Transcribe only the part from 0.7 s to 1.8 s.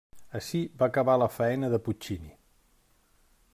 va acabar la faena